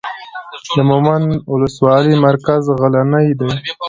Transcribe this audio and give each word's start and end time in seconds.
د 0.75 0.77
مومند 0.89 1.29
اولسوالۍ 1.51 2.15
مرکز 2.25 2.63
غلنۍ 2.79 3.27
دی. 3.39 3.49